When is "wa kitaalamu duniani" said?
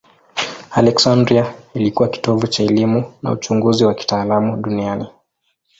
3.85-5.05